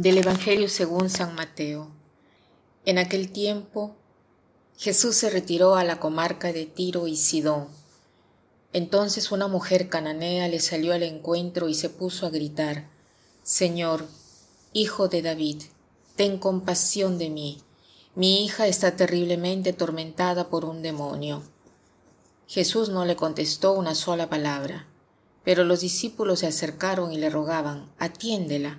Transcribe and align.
Del 0.00 0.18
Evangelio 0.18 0.68
según 0.68 1.10
San 1.10 1.34
Mateo. 1.34 1.88
En 2.84 2.98
aquel 2.98 3.32
tiempo 3.32 3.96
Jesús 4.76 5.16
se 5.16 5.28
retiró 5.28 5.74
a 5.74 5.82
la 5.82 5.98
comarca 5.98 6.52
de 6.52 6.66
Tiro 6.66 7.08
y 7.08 7.16
Sidón. 7.16 7.66
Entonces 8.72 9.32
una 9.32 9.48
mujer 9.48 9.88
cananea 9.88 10.46
le 10.46 10.60
salió 10.60 10.94
al 10.94 11.02
encuentro 11.02 11.68
y 11.68 11.74
se 11.74 11.90
puso 11.90 12.26
a 12.26 12.30
gritar, 12.30 12.88
Señor, 13.42 14.06
Hijo 14.72 15.08
de 15.08 15.20
David, 15.20 15.62
ten 16.14 16.38
compasión 16.38 17.18
de 17.18 17.30
mí. 17.30 17.60
Mi 18.14 18.44
hija 18.44 18.68
está 18.68 18.94
terriblemente 18.94 19.70
atormentada 19.70 20.48
por 20.48 20.64
un 20.64 20.80
demonio. 20.80 21.42
Jesús 22.46 22.88
no 22.88 23.04
le 23.04 23.16
contestó 23.16 23.72
una 23.72 23.96
sola 23.96 24.30
palabra, 24.30 24.86
pero 25.42 25.64
los 25.64 25.80
discípulos 25.80 26.38
se 26.38 26.46
acercaron 26.46 27.10
y 27.10 27.18
le 27.18 27.30
rogaban, 27.30 27.90
atiéndela 27.98 28.78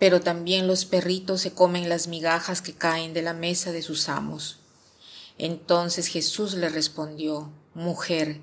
pero 0.00 0.22
también 0.22 0.66
los 0.66 0.86
perritos 0.86 1.42
se 1.42 1.52
comen 1.52 1.90
las 1.90 2.08
migajas 2.08 2.62
que 2.62 2.72
caen 2.72 3.12
de 3.12 3.20
la 3.20 3.34
mesa 3.34 3.70
de 3.70 3.82
sus 3.82 4.08
amos. 4.08 4.58
Entonces 5.36 6.06
Jesús 6.06 6.54
le 6.54 6.70
respondió, 6.70 7.52
Mujer, 7.74 8.40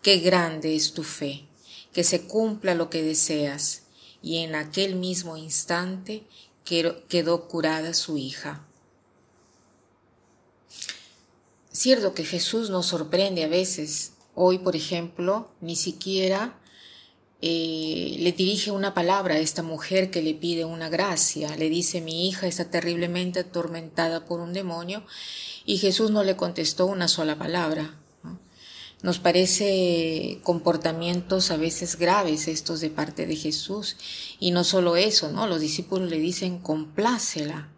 qué 0.00 0.18
grande 0.18 0.74
es 0.74 0.94
tu 0.94 1.02
fe, 1.02 1.44
que 1.92 2.04
se 2.04 2.22
cumpla 2.26 2.74
lo 2.74 2.88
que 2.88 3.02
deseas. 3.02 3.82
Y 4.22 4.38
en 4.38 4.54
aquel 4.54 4.96
mismo 4.96 5.36
instante 5.36 6.24
quedó 6.64 7.48
curada 7.48 7.92
su 7.92 8.16
hija. 8.16 8.64
Cierto 11.70 12.14
que 12.14 12.24
Jesús 12.24 12.70
nos 12.70 12.86
sorprende 12.86 13.44
a 13.44 13.48
veces. 13.48 14.12
Hoy, 14.34 14.58
por 14.58 14.74
ejemplo, 14.74 15.50
ni 15.60 15.76
siquiera 15.76 16.58
eh, 17.46 18.16
le 18.20 18.32
dirige 18.32 18.70
una 18.70 18.94
palabra 18.94 19.34
a 19.34 19.38
esta 19.38 19.62
mujer 19.62 20.10
que 20.10 20.22
le 20.22 20.32
pide 20.32 20.64
una 20.64 20.88
gracia. 20.88 21.54
Le 21.58 21.68
dice, 21.68 22.00
mi 22.00 22.26
hija 22.26 22.46
está 22.46 22.70
terriblemente 22.70 23.40
atormentada 23.40 24.24
por 24.24 24.40
un 24.40 24.54
demonio 24.54 25.04
y 25.66 25.76
Jesús 25.76 26.10
no 26.10 26.24
le 26.24 26.36
contestó 26.36 26.86
una 26.86 27.06
sola 27.06 27.36
palabra. 27.36 28.00
Nos 29.02 29.18
parece 29.18 30.40
comportamientos 30.42 31.50
a 31.50 31.58
veces 31.58 31.98
graves 31.98 32.48
estos 32.48 32.80
de 32.80 32.88
parte 32.88 33.26
de 33.26 33.36
Jesús. 33.36 33.98
Y 34.40 34.50
no 34.50 34.64
solo 34.64 34.96
eso, 34.96 35.30
¿no? 35.30 35.46
Los 35.46 35.60
discípulos 35.60 36.08
le 36.08 36.20
dicen, 36.20 36.60
complácela. 36.60 37.68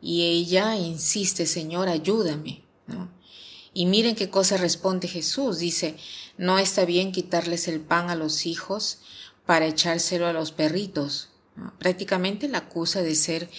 Y 0.00 0.22
ella 0.22 0.76
insiste, 0.76 1.44
Señor, 1.44 1.90
ayúdame, 1.90 2.62
¿no? 2.86 3.10
Y 3.74 3.86
miren 3.86 4.14
qué 4.14 4.30
cosa 4.30 4.56
responde 4.56 5.08
Jesús. 5.08 5.58
Dice, 5.58 5.96
no 6.38 6.58
está 6.58 6.84
bien 6.84 7.12
quitarles 7.12 7.68
el 7.68 7.80
pan 7.80 8.08
a 8.08 8.14
los 8.14 8.46
hijos 8.46 9.00
para 9.44 9.66
echárselo 9.66 10.26
a 10.26 10.32
los 10.32 10.52
perritos. 10.52 11.30
Prácticamente 11.78 12.48
la 12.48 12.58
acusa 12.58 13.02
de 13.02 13.14
ser 13.16 13.50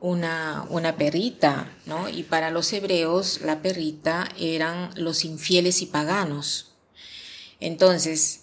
una, 0.00 0.66
una 0.68 0.96
perrita, 0.96 1.72
¿no? 1.86 2.08
Y 2.08 2.24
para 2.24 2.50
los 2.50 2.72
hebreos 2.72 3.40
la 3.40 3.62
perrita 3.62 4.28
eran 4.38 4.90
los 4.96 5.24
infieles 5.24 5.80
y 5.80 5.86
paganos. 5.86 6.74
Entonces, 7.60 8.42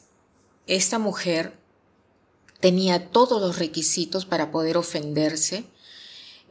esta 0.67 0.99
mujer 0.99 1.59
tenía 2.61 3.09
todos 3.09 3.41
los 3.41 3.59
requisitos 3.59 4.25
para 4.25 4.51
poder 4.51 4.77
ofenderse, 4.77 5.65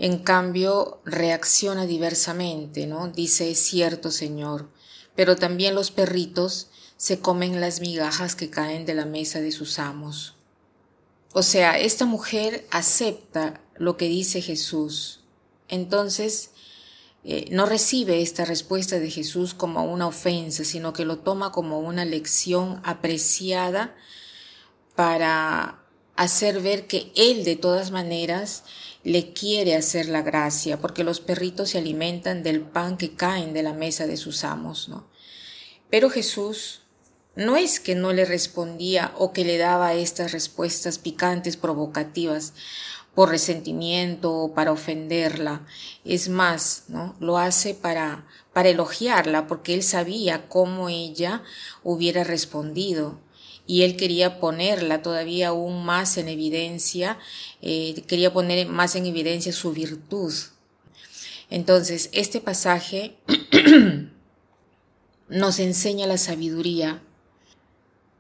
en 0.01 0.19
cambio 0.19 1.03
reacciona 1.05 1.85
diversamente, 1.85 2.87
¿no? 2.87 3.09
Dice, 3.09 3.51
es 3.51 3.59
cierto, 3.59 4.11
Señor, 4.11 4.71
pero 5.15 5.37
también 5.37 5.75
los 5.75 5.91
perritos 5.91 6.71
se 6.97 7.21
comen 7.21 7.61
las 7.61 7.83
migajas 7.83 8.35
que 8.35 8.49
caen 8.49 8.87
de 8.87 8.95
la 8.95 9.05
mesa 9.05 9.41
de 9.41 9.53
sus 9.53 9.79
amos. 9.79 10.37
O 11.35 11.43
sea, 11.43 11.79
esta 11.79 12.07
mujer 12.07 12.67
acepta 12.71 13.61
lo 13.77 13.99
que 13.99 14.07
dice 14.07 14.41
Jesús. 14.41 15.21
Entonces, 15.69 16.53
eh, 17.23 17.49
no 17.51 17.67
recibe 17.67 18.23
esta 18.23 18.47
respuesta 18.47 18.99
de 18.99 19.11
Jesús 19.11 19.53
como 19.53 19.85
una 19.85 20.07
ofensa, 20.07 20.65
sino 20.65 20.95
que 20.95 21.05
lo 21.05 21.19
toma 21.19 21.53
como 21.53 21.79
una 21.79 22.07
lección 22.07 22.81
apreciada 22.85 23.95
para 24.95 25.80
hacer 26.21 26.61
ver 26.61 26.87
que 26.87 27.11
Él 27.17 27.45
de 27.45 27.57
todas 27.57 27.93
maneras 27.93 28.65
le 29.05 29.33
quiere 29.33 29.75
hacer 29.75 30.07
la 30.07 30.21
gracia, 30.21 30.79
porque 30.79 31.03
los 31.03 31.19
perritos 31.19 31.71
se 31.71 31.79
alimentan 31.79 32.43
del 32.43 32.61
pan 32.61 32.99
que 32.99 33.15
caen 33.15 33.55
de 33.55 33.63
la 33.63 33.73
mesa 33.73 34.07
de 34.07 34.19
sus 34.19 34.45
amos, 34.45 34.91
¿no? 34.91 35.09
Pero 35.89 36.11
Jesús 36.11 36.83
no 37.37 37.57
es 37.57 37.81
que 37.81 37.95
no 37.95 38.13
le 38.13 38.27
respondía 38.27 39.15
o 39.17 39.33
que 39.33 39.47
le 39.47 39.57
daba 39.57 39.95
estas 39.95 40.33
respuestas 40.33 40.99
picantes, 40.99 41.57
provocativas, 41.57 42.53
por 43.15 43.31
resentimiento 43.31 44.31
o 44.31 44.53
para 44.53 44.73
ofenderla. 44.73 45.67
Es 46.05 46.29
más, 46.29 46.85
¿no? 46.89 47.17
Lo 47.19 47.39
hace 47.39 47.73
para, 47.73 48.27
para 48.53 48.69
elogiarla, 48.69 49.47
porque 49.47 49.73
él 49.73 49.83
sabía 49.83 50.51
cómo 50.51 50.91
ella 50.91 51.43
hubiera 51.83 52.25
respondido 52.25 53.19
y 53.71 53.85
él 53.85 53.97
quería 53.97 54.41
ponerla 54.41 55.01
todavía 55.01 55.51
aún 55.51 55.85
más 55.85 56.19
en 56.19 56.27
evidencia, 56.27 57.21
eh, 57.63 58.03
quería 58.09 58.33
poner 58.33 58.67
más 58.67 58.97
en 58.97 59.07
evidencia 59.07 59.53
su 59.53 59.71
virtud. 59.73 60.35
Entonces, 61.51 62.11
este 62.13 62.41
pasaje 62.41 63.17
nos 65.29 65.61
enseña 65.61 66.09
la 66.09 66.19
sabiduría 66.19 67.01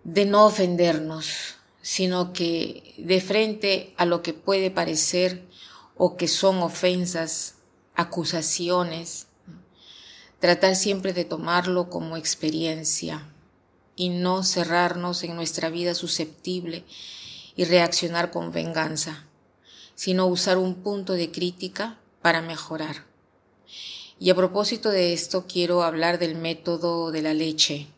de 0.04 0.24
no 0.24 0.46
ofendernos, 0.46 1.56
sino 1.82 2.32
que 2.32 2.94
de 2.96 3.20
frente 3.20 3.92
a 3.96 4.04
lo 4.04 4.22
que 4.22 4.34
puede 4.34 4.70
parecer 4.70 5.42
o 5.96 6.16
que 6.16 6.28
son 6.28 6.58
ofensas, 6.58 7.56
acusaciones, 7.96 9.26
tratar 10.38 10.76
siempre 10.76 11.12
de 11.12 11.24
tomarlo 11.24 11.90
como 11.90 12.16
experiencia 12.16 13.29
y 14.00 14.08
no 14.08 14.44
cerrarnos 14.44 15.24
en 15.24 15.36
nuestra 15.36 15.68
vida 15.68 15.94
susceptible 15.94 16.84
y 17.54 17.64
reaccionar 17.64 18.30
con 18.30 18.50
venganza, 18.50 19.26
sino 19.94 20.26
usar 20.26 20.56
un 20.56 20.76
punto 20.76 21.12
de 21.12 21.30
crítica 21.30 21.98
para 22.22 22.40
mejorar. 22.40 23.04
Y 24.18 24.30
a 24.30 24.34
propósito 24.34 24.88
de 24.88 25.12
esto 25.12 25.44
quiero 25.46 25.82
hablar 25.82 26.18
del 26.18 26.34
método 26.34 27.12
de 27.12 27.20
la 27.20 27.34
leche. 27.34 27.88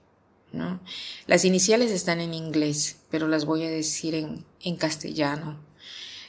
¿no? 0.50 0.80
Las 1.28 1.44
iniciales 1.44 1.92
están 1.92 2.20
en 2.20 2.34
inglés, 2.34 2.96
pero 3.08 3.28
las 3.28 3.44
voy 3.44 3.62
a 3.62 3.70
decir 3.70 4.16
en, 4.16 4.44
en 4.60 4.74
castellano. 4.74 5.60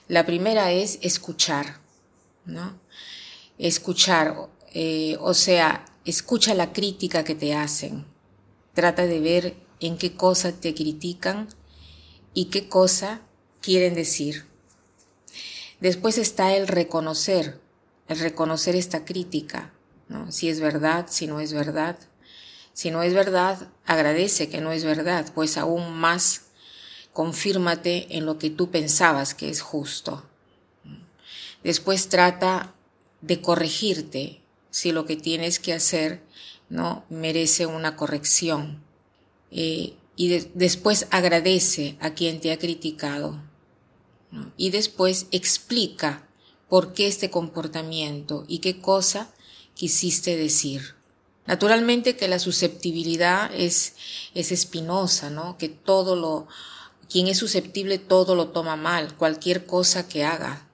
La 0.08 0.24
primera 0.24 0.72
es 0.72 1.00
escuchar, 1.02 1.80
¿no? 2.46 2.80
Escuchar, 3.58 4.50
eh, 4.76 5.18
o 5.20 5.34
sea, 5.34 5.84
escucha 6.06 6.54
la 6.54 6.74
crítica 6.74 7.24
que 7.24 7.34
te 7.34 7.56
hacen. 7.56 8.06
Trata 8.76 9.08
de 9.08 9.20
ver 9.20 9.63
en 9.88 9.98
qué 9.98 10.16
cosa 10.16 10.52
te 10.52 10.74
critican 10.74 11.48
y 12.34 12.46
qué 12.46 12.70
cosa 12.70 13.22
quieren 13.62 13.96
decir. 13.96 14.46
Después 15.80 16.18
está 16.18 16.56
el 16.56 16.68
reconocer, 16.68 17.60
el 18.08 18.20
reconocer 18.20 18.76
esta 18.76 19.06
crítica, 19.06 19.74
si 20.30 20.50
es 20.50 20.60
verdad, 20.60 21.08
si 21.10 21.28
no 21.28 21.40
es 21.40 21.54
verdad. 21.54 21.98
Si 22.74 22.90
no 22.90 23.04
es 23.04 23.14
verdad, 23.14 23.68
agradece 23.86 24.50
que 24.50 24.60
no 24.60 24.72
es 24.72 24.84
verdad, 24.84 25.32
pues 25.36 25.58
aún 25.58 25.94
más 25.94 26.46
confírmate 27.14 28.18
en 28.18 28.26
lo 28.26 28.40
que 28.40 28.50
tú 28.50 28.72
pensabas 28.72 29.36
que 29.36 29.50
es 29.50 29.62
justo. 29.62 30.24
Después 31.64 32.10
trata 32.10 32.74
de 33.22 33.42
corregirte 33.42 34.42
si 34.72 34.92
lo 34.92 35.06
que 35.06 35.16
tienes 35.16 35.60
que 35.60 35.74
hacer 35.74 36.24
no 36.70 37.06
merece 37.10 37.68
una 37.68 37.96
corrección. 37.96 38.84
Eh, 39.54 39.94
y 40.16 40.28
después 40.54 41.08
agradece 41.10 41.98
a 42.00 42.14
quien 42.14 42.40
te 42.40 42.52
ha 42.52 42.60
criticado 42.60 43.42
y 44.58 44.70
después 44.70 45.28
explica 45.32 46.28
por 46.70 46.94
qué 46.94 47.08
este 47.08 47.30
comportamiento 47.30 48.46
y 48.48 48.60
qué 48.60 48.80
cosa 48.80 49.34
quisiste 49.76 50.36
decir. 50.36 50.96
Naturalmente 51.46 52.16
que 52.16 52.28
la 52.28 52.40
susceptibilidad 52.40 53.54
es, 53.54 53.96
es 54.34 54.52
espinosa, 54.52 55.30
¿no? 55.30 55.58
Que 55.58 55.70
todo 55.70 56.16
lo, 56.16 56.48
Quien 57.10 57.28
es 57.28 57.38
susceptible 57.38 58.00
todo 58.00 58.34
lo 58.34 58.50
toma 58.50 58.76
mal, 58.76 59.16
cualquier 59.18 59.66
cosa 59.66 60.08
que 60.08 60.24
haga. 60.24 60.68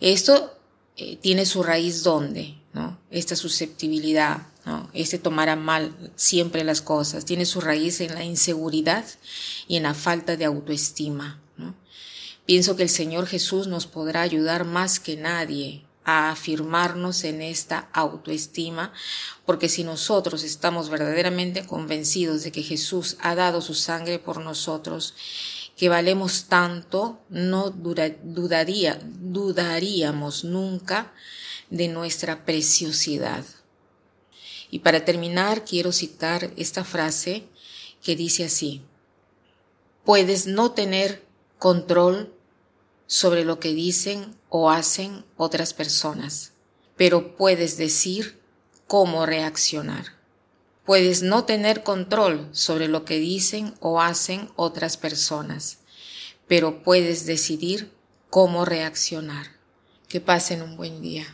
Esto 0.00 0.55
eh, 0.96 1.16
tiene 1.16 1.46
su 1.46 1.62
raíz 1.62 2.02
donde, 2.02 2.54
¿no? 2.72 2.98
Esta 3.10 3.36
susceptibilidad, 3.36 4.46
¿no? 4.64 4.88
Este 4.92 5.18
tomar 5.18 5.54
mal 5.56 6.12
siempre 6.16 6.64
las 6.64 6.80
cosas, 6.80 7.24
tiene 7.24 7.44
su 7.44 7.60
raíz 7.60 8.00
en 8.00 8.14
la 8.14 8.24
inseguridad 8.24 9.04
y 9.68 9.76
en 9.76 9.84
la 9.84 9.94
falta 9.94 10.36
de 10.36 10.44
autoestima. 10.44 11.40
Pienso 12.46 12.76
que 12.76 12.84
el 12.84 12.88
Señor 12.88 13.26
Jesús 13.26 13.66
nos 13.66 13.86
podrá 13.86 14.22
ayudar 14.22 14.64
más 14.64 15.00
que 15.00 15.16
nadie 15.16 15.84
a 16.04 16.30
afirmarnos 16.30 17.24
en 17.24 17.42
esta 17.42 17.88
autoestima, 17.92 18.92
porque 19.44 19.68
si 19.68 19.82
nosotros 19.82 20.44
estamos 20.44 20.88
verdaderamente 20.88 21.66
convencidos 21.66 22.44
de 22.44 22.52
que 22.52 22.62
Jesús 22.62 23.16
ha 23.20 23.34
dado 23.34 23.60
su 23.60 23.74
sangre 23.74 24.20
por 24.20 24.40
nosotros, 24.40 25.14
que 25.76 25.88
valemos 25.88 26.44
tanto, 26.44 27.20
no 27.28 27.70
dudaría, 27.70 29.00
dudaríamos 29.32 30.44
nunca 30.44 31.12
de 31.70 31.88
nuestra 31.88 32.44
preciosidad. 32.44 33.44
Y 34.70 34.80
para 34.80 35.04
terminar, 35.04 35.64
quiero 35.64 35.92
citar 35.92 36.52
esta 36.56 36.84
frase 36.84 37.44
que 38.02 38.16
dice 38.16 38.44
así, 38.44 38.82
puedes 40.04 40.46
no 40.46 40.72
tener 40.72 41.24
control 41.58 42.32
sobre 43.06 43.44
lo 43.44 43.58
que 43.60 43.72
dicen 43.72 44.36
o 44.48 44.70
hacen 44.70 45.24
otras 45.36 45.74
personas, 45.74 46.52
pero 46.96 47.36
puedes 47.36 47.76
decir 47.76 48.40
cómo 48.86 49.26
reaccionar. 49.26 50.16
Puedes 50.84 51.22
no 51.22 51.44
tener 51.44 51.82
control 51.82 52.48
sobre 52.52 52.86
lo 52.86 53.04
que 53.04 53.18
dicen 53.18 53.74
o 53.80 54.00
hacen 54.00 54.50
otras 54.54 54.96
personas, 54.96 55.78
pero 56.46 56.84
puedes 56.84 57.26
decidir 57.26 57.95
cómo 58.30 58.64
reaccionar. 58.64 59.46
Que 60.08 60.20
pasen 60.20 60.62
un 60.62 60.76
buen 60.76 61.02
día. 61.02 61.26